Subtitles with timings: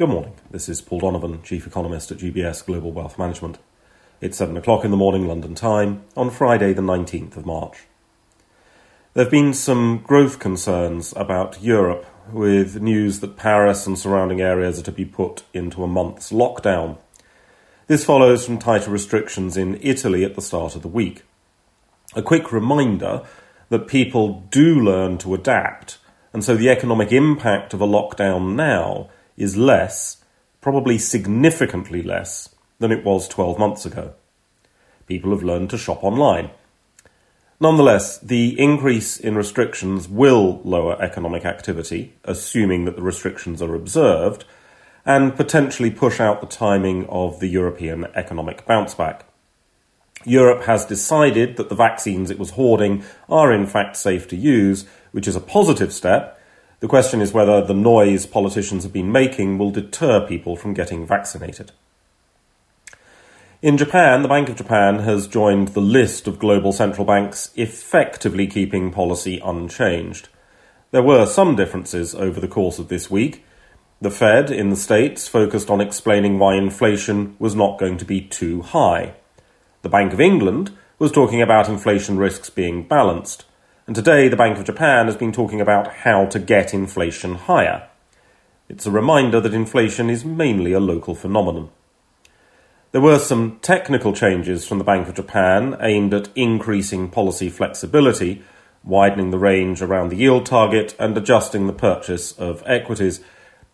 [0.00, 0.32] Good morning.
[0.50, 3.58] This is Paul Donovan, Chief Economist at UBS Global Wealth Management.
[4.22, 7.80] It's 7 o'clock in the morning London time on Friday, the 19th of March.
[9.12, 14.78] There have been some growth concerns about Europe, with news that Paris and surrounding areas
[14.78, 16.96] are to be put into a month's lockdown.
[17.86, 21.24] This follows from tighter restrictions in Italy at the start of the week.
[22.16, 23.20] A quick reminder
[23.68, 25.98] that people do learn to adapt,
[26.32, 29.10] and so the economic impact of a lockdown now
[29.40, 30.22] is less,
[30.60, 34.12] probably significantly less, than it was 12 months ago.
[35.06, 36.50] People have learned to shop online.
[37.60, 44.44] Nonetheless, the increase in restrictions will lower economic activity, assuming that the restrictions are observed,
[45.04, 49.26] and potentially push out the timing of the European economic bounce back.
[50.24, 54.86] Europe has decided that the vaccines it was hoarding are in fact safe to use,
[55.12, 56.39] which is a positive step,
[56.80, 61.06] the question is whether the noise politicians have been making will deter people from getting
[61.06, 61.72] vaccinated.
[63.62, 68.46] In Japan, the Bank of Japan has joined the list of global central banks effectively
[68.46, 70.30] keeping policy unchanged.
[70.92, 73.44] There were some differences over the course of this week.
[74.00, 78.22] The Fed in the States focused on explaining why inflation was not going to be
[78.22, 79.12] too high.
[79.82, 83.44] The Bank of England was talking about inflation risks being balanced.
[83.90, 87.88] And today, the Bank of Japan has been talking about how to get inflation higher.
[88.68, 91.70] It's a reminder that inflation is mainly a local phenomenon.
[92.92, 98.44] There were some technical changes from the Bank of Japan aimed at increasing policy flexibility,
[98.84, 103.20] widening the range around the yield target, and adjusting the purchase of equities,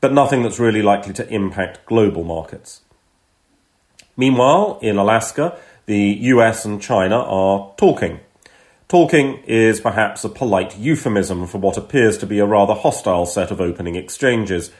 [0.00, 2.80] but nothing that's really likely to impact global markets.
[4.16, 6.02] Meanwhile, in Alaska, the
[6.34, 8.18] US and China are talking
[8.90, 13.52] Talking is perhaps a polite euphemism for what appears to be a rather hostile set
[13.52, 14.72] of opening exchanges.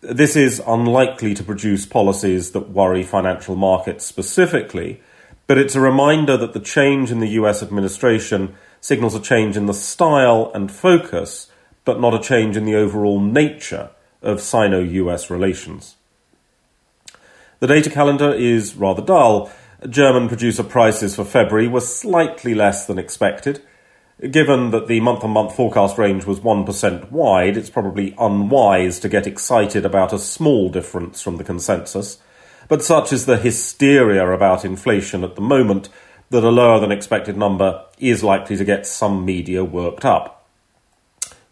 [0.00, 5.00] This is unlikely to produce policies that worry financial markets specifically,
[5.46, 9.66] but it's a reminder that the change in the US administration signals a change in
[9.66, 11.48] the style and focus,
[11.84, 13.90] but not a change in the overall nature
[14.22, 15.94] of Sino US relations.
[17.60, 19.52] The data calendar is rather dull.
[19.88, 23.62] German producer prices for February were slightly less than expected.
[24.30, 29.08] Given that the month on month forecast range was 1% wide, it's probably unwise to
[29.08, 32.18] get excited about a small difference from the consensus.
[32.68, 35.88] But such is the hysteria about inflation at the moment
[36.30, 40.48] that a lower than expected number is likely to get some media worked up.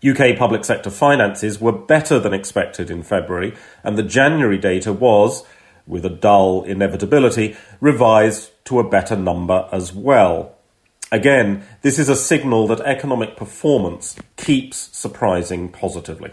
[0.07, 5.45] UK public sector finances were better than expected in February, and the January data was,
[5.87, 10.55] with a dull inevitability, revised to a better number as well.
[11.13, 16.33] Again, this is a signal that economic performance keeps surprising positively.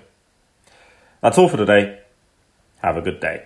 [1.21, 1.99] That's all for today.
[2.81, 3.45] Have a good day.